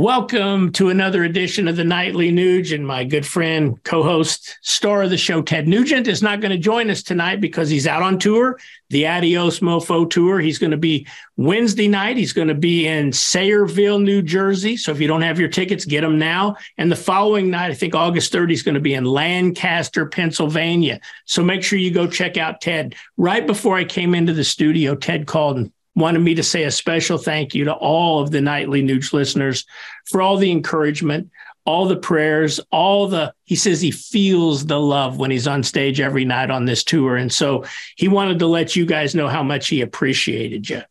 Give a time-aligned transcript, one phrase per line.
[0.00, 2.72] Welcome to another edition of the Nightly Nuge.
[2.72, 6.52] And my good friend, co host, star of the show, Ted Nugent, is not going
[6.52, 10.38] to join us tonight because he's out on tour, the Adios Mofo tour.
[10.38, 11.04] He's going to be
[11.36, 12.16] Wednesday night.
[12.16, 14.76] He's going to be in Sayreville, New Jersey.
[14.76, 16.54] So if you don't have your tickets, get them now.
[16.76, 21.00] And the following night, I think August 30, is going to be in Lancaster, Pennsylvania.
[21.24, 22.94] So make sure you go check out Ted.
[23.16, 26.70] Right before I came into the studio, Ted called and wanted me to say a
[26.70, 29.66] special thank you to all of the Nightly Nuge listeners
[30.06, 31.30] for all the encouragement,
[31.64, 36.00] all the prayers, all the, he says he feels the love when he's on stage
[36.00, 37.16] every night on this tour.
[37.16, 37.64] And so
[37.96, 40.82] he wanted to let you guys know how much he appreciated you.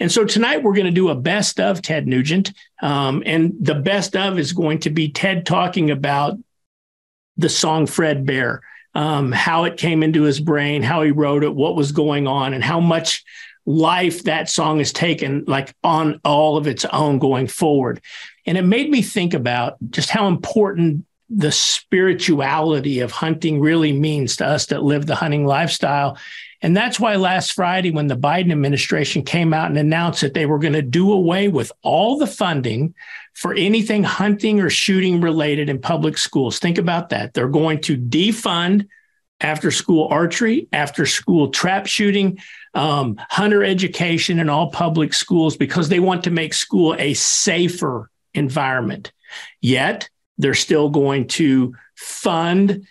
[0.00, 2.52] And so tonight we're going to do a best of Ted Nugent.
[2.82, 6.36] Um, and the best of is going to be Ted talking about
[7.36, 8.62] the song Fred Bear,
[8.94, 12.54] um, how it came into his brain, how he wrote it, what was going on,
[12.54, 13.24] and how much
[13.66, 18.00] life that song has taken like on all of its own going forward.
[18.46, 24.36] And it made me think about just how important the spirituality of hunting really means
[24.36, 26.18] to us that live the hunting lifestyle.
[26.60, 30.46] And that's why last Friday, when the Biden administration came out and announced that they
[30.46, 32.94] were going to do away with all the funding
[33.32, 37.34] for anything hunting or shooting related in public schools, think about that.
[37.34, 38.86] They're going to defund
[39.40, 42.38] after school archery, after school trap shooting,
[42.74, 48.10] um, hunter education in all public schools because they want to make school a safer
[48.34, 49.12] environment.
[49.60, 50.08] Yet
[50.38, 52.86] they're still going to fund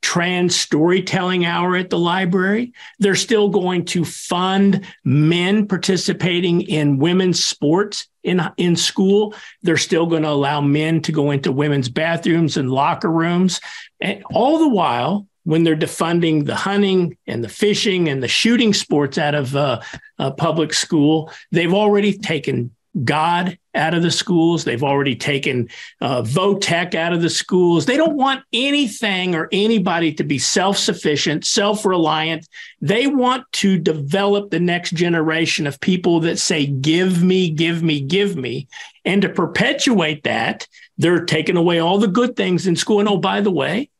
[0.00, 2.72] trans storytelling hour at the library.
[2.98, 9.34] They're still going to fund men participating in women's sports in, in school.
[9.62, 13.60] They're still going to allow men to go into women's bathrooms and locker rooms.
[14.00, 18.74] And all the while, when they're defunding the hunting and the fishing and the shooting
[18.74, 19.80] sports out of uh,
[20.36, 22.70] public school, they've already taken
[23.02, 24.64] God out of the schools.
[24.64, 25.68] They've already taken
[26.00, 27.86] uh, Votech out of the schools.
[27.86, 32.46] They don't want anything or anybody to be self sufficient, self reliant.
[32.80, 38.00] They want to develop the next generation of people that say, give me, give me,
[38.00, 38.68] give me.
[39.04, 43.00] And to perpetuate that, they're taking away all the good things in school.
[43.00, 43.90] And oh, by the way,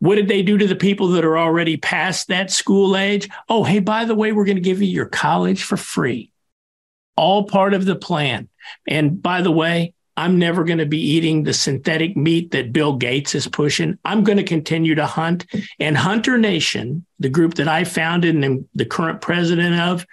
[0.00, 3.28] what did they do to the people that are already past that school age?
[3.48, 6.30] Oh, hey, by the way, we're going to give you your college for free.
[7.16, 8.48] All part of the plan.
[8.86, 12.96] And by the way, I'm never going to be eating the synthetic meat that Bill
[12.96, 13.98] Gates is pushing.
[14.04, 15.46] I'm going to continue to hunt.
[15.78, 20.04] And Hunter Nation, the group that I founded and the current president of,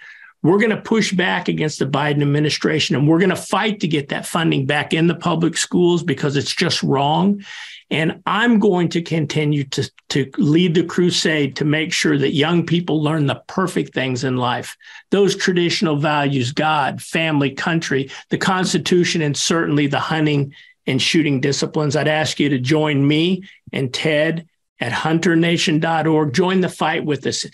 [0.44, 3.88] we're going to push back against the Biden administration and we're going to fight to
[3.88, 7.42] get that funding back in the public schools because it's just wrong.
[7.90, 12.66] And I'm going to continue to, to lead the crusade to make sure that young
[12.66, 14.76] people learn the perfect things in life
[15.10, 20.52] those traditional values God, family, country, the Constitution, and certainly the hunting
[20.86, 21.96] and shooting disciplines.
[21.96, 24.48] I'd ask you to join me and Ted
[24.80, 26.32] at hunternation.org.
[26.32, 27.46] Join the fight with us.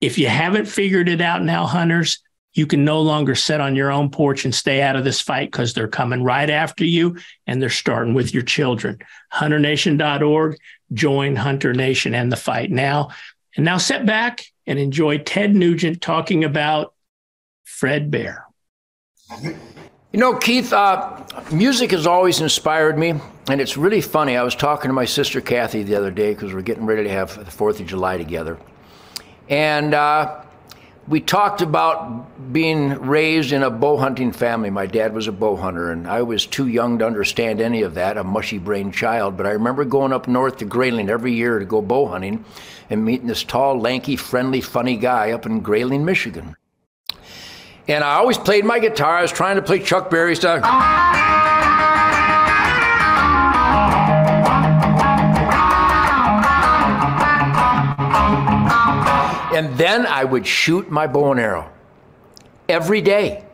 [0.00, 2.20] If you haven't figured it out now, hunters,
[2.58, 5.50] you can no longer sit on your own porch and stay out of this fight
[5.52, 8.98] because they're coming right after you and they're starting with your children.
[9.32, 10.58] HunterNation.org,
[10.92, 13.10] join Hunter Nation and the fight now.
[13.56, 16.94] And now sit back and enjoy Ted Nugent talking about
[17.64, 18.44] Fred Bear.
[19.40, 23.14] You know, Keith, uh, music has always inspired me,
[23.48, 24.36] and it's really funny.
[24.36, 27.10] I was talking to my sister Kathy the other day because we're getting ready to
[27.10, 28.58] have the 4th of July together.
[29.48, 30.42] And uh,
[31.08, 34.68] we talked about being raised in a bow hunting family.
[34.68, 37.94] My dad was a bow hunter, and I was too young to understand any of
[37.94, 39.36] that, a mushy brained child.
[39.36, 42.44] But I remember going up north to Grayling every year to go bow hunting
[42.90, 46.56] and meeting this tall, lanky, friendly, funny guy up in Grayling, Michigan.
[47.86, 49.16] And I always played my guitar.
[49.16, 50.62] I was trying to play Chuck Berry stuff.
[59.54, 61.70] And then I would shoot my bow and arrow
[62.68, 63.44] every day.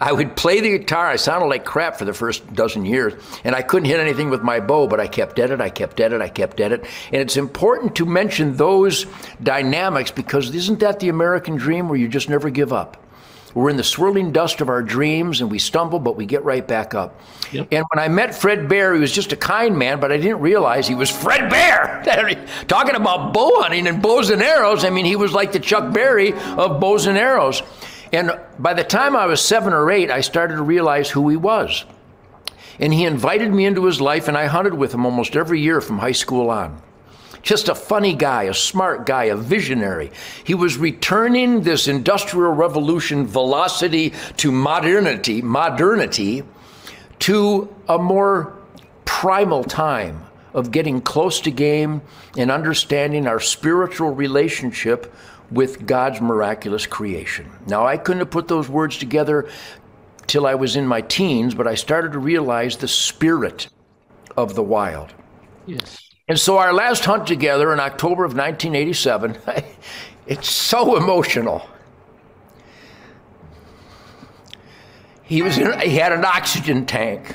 [0.00, 1.08] I would play the guitar.
[1.08, 4.42] I sounded like crap for the first dozen years, and I couldn't hit anything with
[4.42, 6.86] my bow, but I kept at it, I kept at it, I kept at it.
[7.12, 9.06] And it's important to mention those
[9.42, 12.99] dynamics because isn't that the American dream where you just never give up?
[13.54, 16.66] We're in the swirling dust of our dreams and we stumble, but we get right
[16.66, 17.20] back up.
[17.52, 17.68] Yep.
[17.72, 20.40] And when I met Fred Bear, he was just a kind man, but I didn't
[20.40, 22.02] realize he was Fred Bear.
[22.68, 25.92] Talking about bow hunting and bows and arrows, I mean, he was like the Chuck
[25.92, 27.62] Berry of bows and arrows.
[28.12, 31.36] And by the time I was seven or eight, I started to realize who he
[31.36, 31.84] was.
[32.78, 35.80] And he invited me into his life, and I hunted with him almost every year
[35.80, 36.80] from high school on.
[37.42, 40.10] Just a funny guy, a smart guy, a visionary.
[40.44, 46.42] He was returning this industrial revolution velocity to modernity, modernity
[47.20, 48.56] to a more
[49.04, 52.02] primal time of getting close to game
[52.36, 55.12] and understanding our spiritual relationship
[55.50, 57.50] with God's miraculous creation.
[57.66, 59.48] Now, I couldn't have put those words together
[60.26, 63.68] till I was in my teens, but I started to realize the spirit
[64.36, 65.12] of the wild.
[65.66, 66.09] Yes.
[66.30, 69.36] And so our last hunt together in October of 1987,
[70.28, 71.68] it's so emotional.
[75.24, 77.34] He was in, he had an oxygen tank.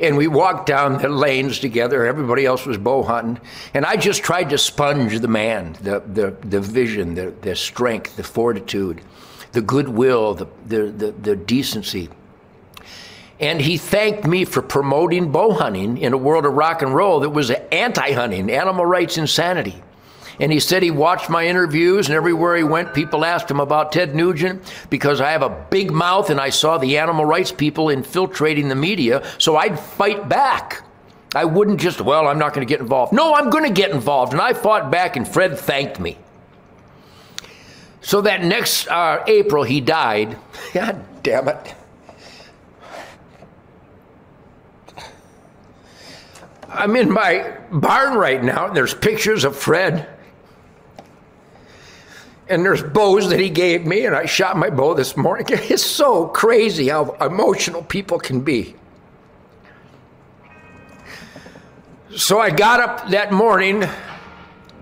[0.00, 2.06] And we walked down the lanes together.
[2.06, 3.38] Everybody else was bow hunting.
[3.74, 8.16] And I just tried to sponge the man, the, the, the vision, the, the strength,
[8.16, 9.02] the fortitude,
[9.52, 12.08] the goodwill, the, the, the, the decency.
[13.38, 17.20] And he thanked me for promoting bow hunting in a world of rock and roll
[17.20, 19.82] that was anti hunting, animal rights insanity.
[20.38, 23.92] And he said he watched my interviews, and everywhere he went, people asked him about
[23.92, 27.88] Ted Nugent because I have a big mouth and I saw the animal rights people
[27.88, 30.82] infiltrating the media, so I'd fight back.
[31.34, 33.12] I wouldn't just, well, I'm not going to get involved.
[33.12, 34.32] No, I'm going to get involved.
[34.32, 36.18] And I fought back, and Fred thanked me.
[38.00, 40.36] So that next uh, April, he died.
[40.72, 41.74] God damn it.
[46.76, 50.08] I'm in my barn right now, and there's pictures of Fred
[52.48, 55.46] and there's bows that he gave me, and I shot my bow this morning.
[55.50, 58.76] It's so crazy how emotional people can be.
[62.16, 63.84] So I got up that morning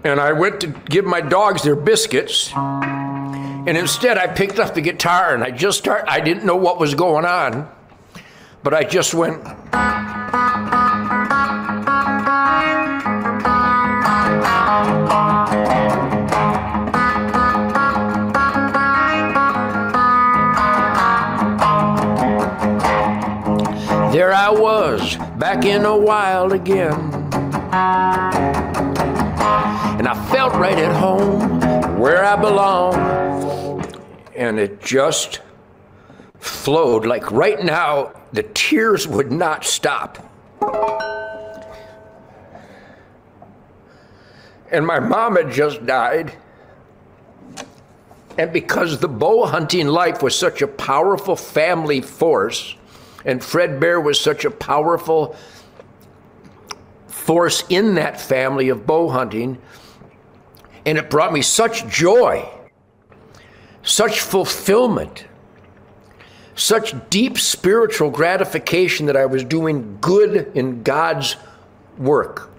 [0.05, 2.53] and I went to give my dogs their biscuits.
[2.55, 6.79] And instead, I picked up the guitar and I just started, I didn't know what
[6.79, 7.69] was going on,
[8.63, 9.43] but I just went.
[24.61, 26.93] Was, back in the wild again.
[29.97, 31.61] And I felt right at home,
[31.99, 32.95] where I belong.
[34.37, 35.41] And it just
[36.39, 40.19] flowed like right now, the tears would not stop.
[44.71, 46.35] And my mom had just died.
[48.37, 52.75] And because the bow hunting life was such a powerful family force,
[53.25, 55.37] and Fred Bear was such a powerful
[57.07, 59.59] force in that family of bow hunting.
[60.85, 62.47] And it brought me such joy,
[63.83, 65.25] such fulfillment,
[66.55, 71.37] such deep spiritual gratification that I was doing good in God's
[71.97, 72.51] work.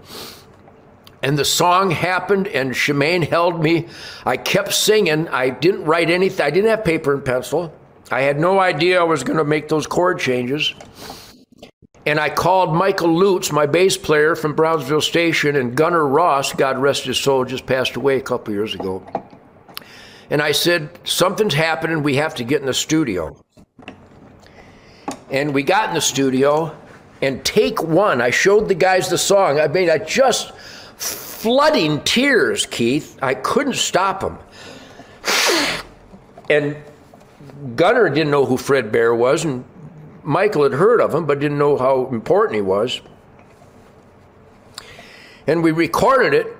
[1.22, 3.88] And the song happened, and Shemane held me.
[4.24, 5.28] I kept singing.
[5.28, 7.75] I didn't write anything, I didn't have paper and pencil.
[8.10, 10.74] I had no idea I was going to make those chord changes.
[12.06, 16.78] And I called Michael Lutz, my bass player from Brownsville Station, and Gunnar Ross, God
[16.78, 19.04] rest his soul, just passed away a couple years ago.
[20.30, 22.04] And I said, Something's happening.
[22.04, 23.36] We have to get in the studio.
[25.30, 26.76] And we got in the studio,
[27.22, 29.58] and take one, I showed the guys the song.
[29.58, 33.18] I made I just flooding tears, Keith.
[33.20, 34.38] I couldn't stop them.
[36.48, 36.76] And
[37.74, 39.64] Gunnar didn't know who Fred Bear was, and
[40.22, 43.00] Michael had heard of him, but didn't know how important he was.
[45.46, 46.56] And we recorded it,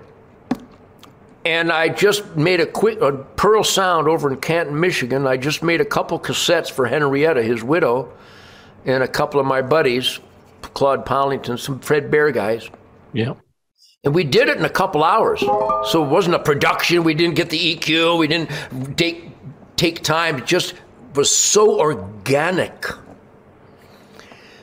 [1.45, 5.27] and I just made a quick a Pearl Sound over in Canton, Michigan.
[5.27, 8.13] I just made a couple cassettes for Henrietta, his widow,
[8.85, 10.21] and a couple of my buddies,
[10.75, 12.71] Claude Pollington, some Fred Bear guys.
[13.13, 13.35] Yeah.
[14.05, 15.41] And we did it in a couple hours.
[15.41, 17.03] So it wasn't a production.
[17.03, 18.19] We didn't get the EQ.
[18.19, 19.36] We didn't take
[19.77, 20.45] take time.
[20.45, 20.75] Just
[21.15, 22.87] was so organic,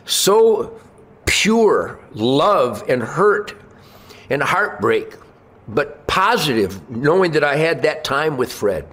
[0.05, 0.79] so
[1.25, 3.55] pure love and hurt
[4.29, 5.15] and heartbreak,
[5.67, 8.87] but positive, knowing that I had that time with Fred.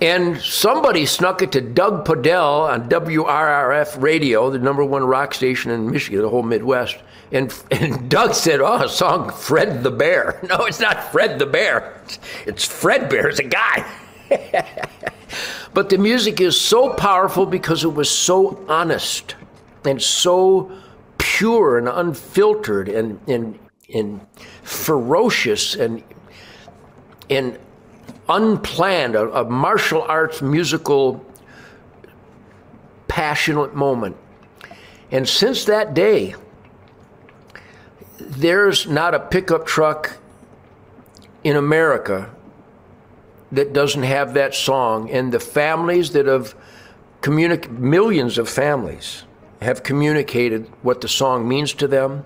[0.00, 5.70] And somebody snuck it to Doug Podell on WRIF radio, the number one rock station
[5.70, 6.96] in Michigan, the whole Midwest.
[7.32, 10.40] And, and Doug said, Oh, a song, Fred the Bear.
[10.48, 12.02] No, it's not Fred the Bear.
[12.46, 13.86] It's Fred Bear, it's a guy.
[15.74, 19.36] but the music is so powerful because it was so honest
[19.84, 20.70] and so
[21.18, 23.58] pure and unfiltered and, and,
[23.92, 24.20] and
[24.62, 26.02] ferocious and,
[27.28, 27.58] and
[28.28, 31.24] unplanned, a, a martial arts musical
[33.08, 34.16] passionate moment.
[35.10, 36.36] And since that day,
[38.18, 40.18] there's not a pickup truck
[41.42, 42.30] in America
[43.52, 46.54] that doesn't have that song, and the families that have
[47.20, 49.24] communicated, millions of families
[49.60, 52.24] have communicated what the song means to them,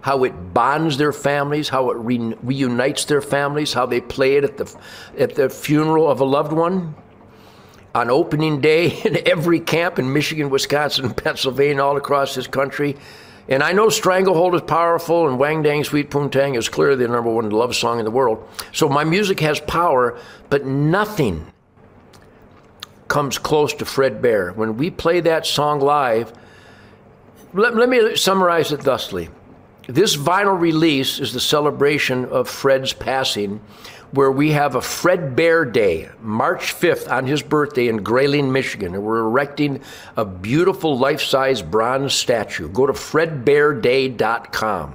[0.00, 4.44] how it bonds their families, how it re- reunites their families, how they play it
[4.44, 4.76] at the
[5.18, 6.94] at the funeral of a loved one.
[7.94, 12.96] On opening day in every camp in Michigan, Wisconsin, Pennsylvania, all across this country.
[13.48, 17.30] And I know Stranglehold is powerful and Wang Dang Sweet Poontang is clearly the number
[17.30, 18.46] one love song in the world.
[18.72, 20.18] So my music has power,
[20.50, 21.50] but nothing
[23.08, 24.52] comes close to Fred Bear.
[24.52, 26.32] When we play that song live,
[27.54, 29.30] let, let me summarize it thusly.
[29.88, 33.62] This vinyl release is the celebration of Fred's passing,
[34.10, 38.94] where we have a Fred Bear Day, March 5th, on his birthday in Grayling, Michigan.
[38.94, 39.80] And we're erecting
[40.14, 42.68] a beautiful life size bronze statue.
[42.68, 44.94] Go to fredbearday.com.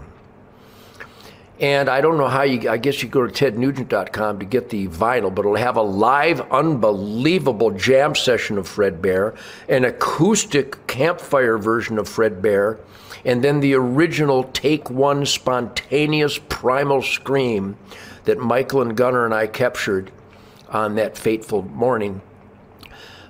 [1.60, 4.88] And I don't know how you, I guess you go to tednugent.com to get the
[4.88, 9.36] vinyl, but it'll have a live, unbelievable jam session of Fred Bear,
[9.69, 12.79] an acoustic campfire version of Fred Bear,
[13.24, 17.77] and then the original take one spontaneous primal scream
[18.25, 20.12] that Michael and Gunnar and I captured
[20.69, 22.22] on that fateful morning.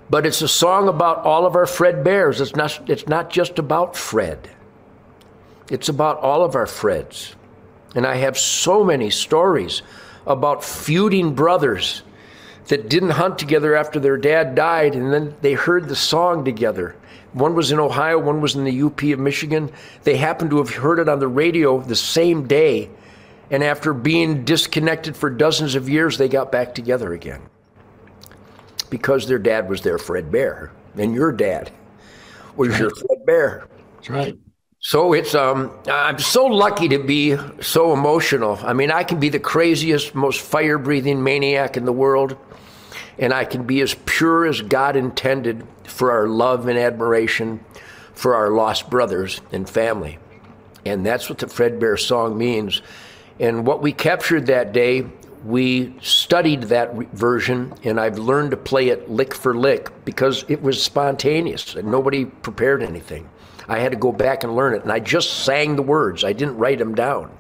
[0.10, 2.40] But it's a song about all of our Fred Bears.
[2.40, 4.50] It's not, it's not just about Fred,
[5.70, 7.36] it's about all of our Freds.
[7.96, 9.82] And I have so many stories
[10.26, 12.04] about feuding brothers
[12.68, 16.96] that didn't hunt together after their dad died, and then they heard the song together.
[17.34, 19.72] One was in Ohio, one was in the UP of Michigan.
[20.04, 22.90] They happened to have heard it on the radio the same day,
[23.52, 27.42] and after being disconnected for dozens of years, they got back together again.
[28.90, 31.72] Because their dad was their Fred Bear, and your dad
[32.56, 33.68] was your Fred Bear.
[33.96, 34.38] That's right.
[34.86, 38.60] So it's um I'm so lucky to be so emotional.
[38.62, 42.36] I mean, I can be the craziest, most fire-breathing maniac in the world,
[43.18, 47.64] and I can be as pure as God intended for our love and admiration
[48.14, 50.20] for our lost brothers and family.
[50.86, 52.82] And that's what the Fred Bear song means.
[53.40, 55.06] And what we captured that day,
[55.46, 60.62] we studied that version, and I've learned to play it lick for lick because it
[60.62, 63.30] was spontaneous and nobody prepared anything.
[63.68, 64.84] I had to go back and learn it.
[64.84, 67.36] And I just sang the words, I didn't write them down.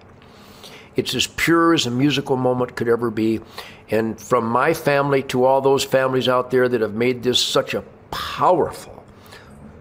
[0.96, 3.42] It's as pure as a musical moment could ever be.
[3.89, 7.74] And from my family to all those families out there that have made this such
[7.74, 9.03] a powerful,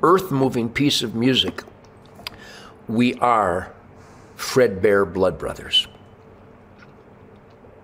[0.03, 1.63] earth moving piece of music,
[2.89, 3.73] we are
[4.37, 5.87] Fred Bear Blood Brothers.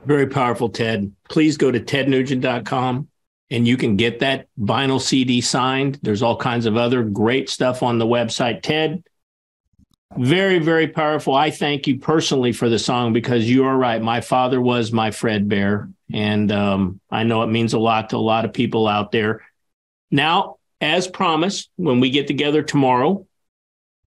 [0.06, 1.12] Very powerful, Ted.
[1.28, 3.08] Please go to tednugent.com
[3.50, 5.98] and you can get that vinyl CD signed.
[6.02, 8.62] There's all kinds of other great stuff on the website.
[8.62, 9.02] Ted,
[10.16, 11.34] very, very powerful.
[11.34, 14.00] I thank you personally for the song because you are right.
[14.00, 18.16] My father was my Fred Bear, and um, I know it means a lot to
[18.16, 19.42] a lot of people out there.
[20.10, 23.26] Now, as promised, when we get together tomorrow,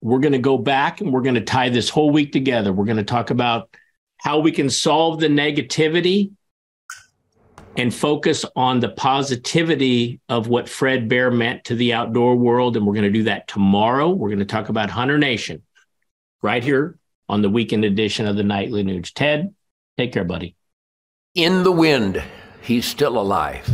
[0.00, 2.72] we're going to go back and we're going to tie this whole week together.
[2.72, 3.74] We're going to talk about
[4.16, 6.32] how we can solve the negativity
[7.76, 12.76] and focus on the positivity of what Fred Bear meant to the outdoor world.
[12.76, 14.10] And we're going to do that tomorrow.
[14.10, 15.62] We're going to talk about Hunter Nation
[16.42, 16.98] right here
[17.28, 19.12] on the weekend edition of the Nightly Nuge.
[19.14, 19.54] Ted,
[19.96, 20.56] take care, buddy.
[21.34, 22.22] In the wind,
[22.60, 23.64] he's still alive.